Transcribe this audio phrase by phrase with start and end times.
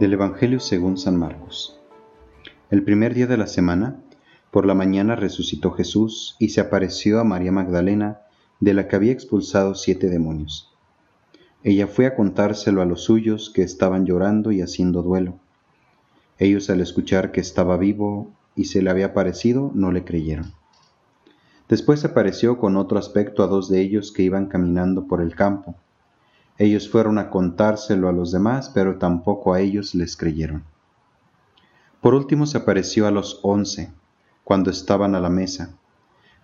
[0.00, 1.80] Del Evangelio según San Marcos.
[2.68, 4.02] El primer día de la semana,
[4.50, 8.22] por la mañana resucitó Jesús y se apareció a María Magdalena,
[8.58, 10.74] de la que había expulsado siete demonios.
[11.62, 15.38] Ella fue a contárselo a los suyos que estaban llorando y haciendo duelo.
[16.38, 20.52] Ellos al escuchar que estaba vivo y se le había aparecido, no le creyeron.
[21.68, 25.76] Después apareció con otro aspecto a dos de ellos que iban caminando por el campo.
[26.58, 30.64] Ellos fueron a contárselo a los demás, pero tampoco a ellos les creyeron.
[32.00, 33.92] Por último se apareció a los once,
[34.44, 35.74] cuando estaban a la mesa.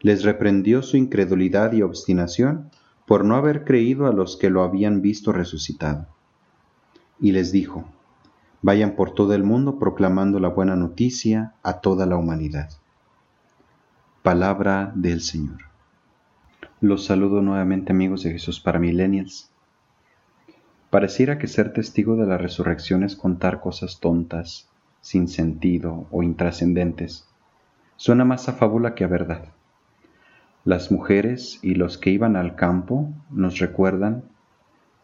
[0.00, 2.70] Les reprendió su incredulidad y obstinación
[3.06, 6.06] por no haber creído a los que lo habían visto resucitado.
[7.20, 7.84] Y les dijo,
[8.62, 12.68] Vayan por todo el mundo proclamando la buena noticia a toda la humanidad.
[14.23, 15.62] Palabra del Señor.
[16.82, 19.51] Los saludo nuevamente amigos de Jesús para Millennials.
[20.90, 24.68] Pareciera que ser testigo de la resurrección es contar cosas tontas,
[25.01, 27.27] sin sentido o intrascendentes.
[27.96, 29.45] Suena más a fábula que a verdad.
[30.66, 34.24] Las mujeres y los que iban al campo nos recuerdan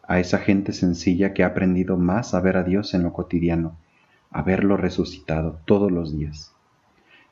[0.07, 3.77] a esa gente sencilla que ha aprendido más a ver a Dios en lo cotidiano,
[4.31, 6.53] a verlo resucitado todos los días.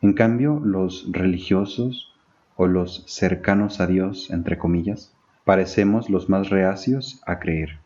[0.01, 2.13] En cambio, los religiosos
[2.57, 5.13] o los cercanos a Dios, entre comillas,
[5.45, 7.79] parecemos los más reacios a creer.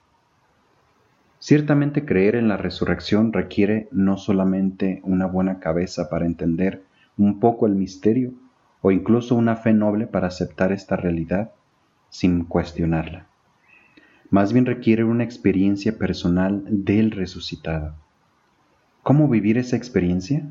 [1.37, 6.83] Ciertamente creer en la resurrección requiere no solamente una buena cabeza para entender
[7.17, 8.33] un poco el misterio,
[8.81, 11.51] o incluso una fe noble para aceptar esta realidad
[12.09, 13.28] sin cuestionarla
[14.29, 17.95] más bien requiere una experiencia personal del resucitado.
[19.01, 20.45] ¿Cómo vivir esa experiencia?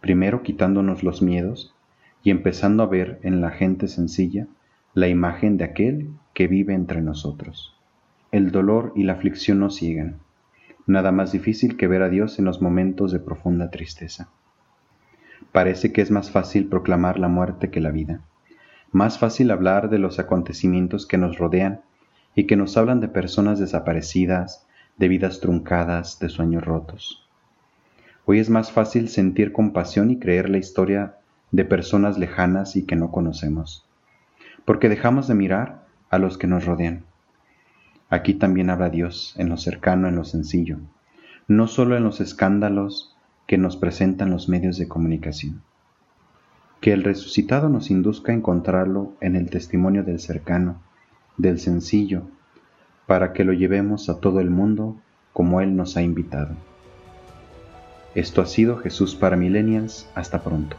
[0.00, 1.74] Primero quitándonos los miedos
[2.22, 4.46] y empezando a ver en la gente sencilla
[4.94, 7.76] la imagen de aquel que vive entre nosotros.
[8.32, 10.18] El dolor y la aflicción nos ciegan.
[10.86, 14.30] Nada más difícil que ver a Dios en los momentos de profunda tristeza.
[15.52, 18.22] Parece que es más fácil proclamar la muerte que la vida.
[18.90, 21.82] Más fácil hablar de los acontecimientos que nos rodean
[22.34, 24.66] y que nos hablan de personas desaparecidas,
[24.96, 27.28] de vidas truncadas, de sueños rotos.
[28.26, 31.16] Hoy es más fácil sentir compasión y creer la historia
[31.50, 33.86] de personas lejanas y que no conocemos,
[34.64, 37.04] porque dejamos de mirar a los que nos rodean.
[38.10, 40.78] Aquí también habla Dios, en lo cercano, en lo sencillo,
[41.46, 43.16] no solo en los escándalos
[43.46, 45.62] que nos presentan los medios de comunicación.
[46.80, 50.82] Que el resucitado nos induzca a encontrarlo en el testimonio del cercano,
[51.38, 52.24] del sencillo,
[53.06, 54.96] para que lo llevemos a todo el mundo
[55.32, 56.54] como Él nos ha invitado.
[58.14, 60.08] Esto ha sido Jesús para Millennials.
[60.14, 60.76] Hasta pronto.